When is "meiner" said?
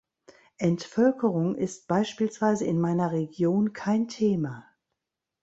2.81-3.11